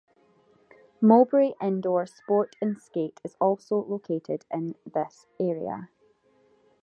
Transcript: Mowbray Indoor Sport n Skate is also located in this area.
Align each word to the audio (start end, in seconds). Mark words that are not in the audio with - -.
Mowbray 0.99 1.51
Indoor 1.61 2.07
Sport 2.07 2.55
n 2.59 2.75
Skate 2.79 3.19
is 3.23 3.35
also 3.39 3.85
located 3.85 4.45
in 4.49 4.73
this 4.83 5.27
area. 5.39 5.89